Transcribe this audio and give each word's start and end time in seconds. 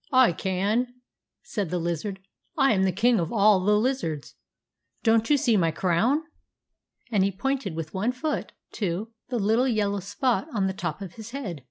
/ 0.28 0.38
can," 0.38 0.86
said 1.42 1.68
the 1.68 1.78
lizard," 1.78 2.18
I 2.56 2.72
am 2.72 2.84
the 2.84 2.92
King 2.92 3.20
of 3.20 3.30
all 3.30 3.62
the 3.62 3.76
Lizards. 3.78 4.36
Don't 5.02 5.28
you 5.28 5.36
see 5.36 5.54
my 5.58 5.70
crown?" 5.70 6.22
And 7.12 7.22
he 7.22 7.30
pointed 7.30 7.74
with 7.76 7.92
one 7.92 8.12
foot 8.12 8.52
to 8.70 8.78
6 8.78 8.78
THE 8.78 8.86
ADVENTURES 8.86 8.86
OF 8.86 8.86
MABEL 8.86 9.08
* 9.16 9.28
the 9.38 9.44
little 9.46 9.68
yellow 9.68 10.00
spot 10.00 10.48
on 10.54 10.66
the 10.66 10.72
top 10.72 11.02
of 11.02 11.16
his 11.16 11.32
head. 11.32 11.66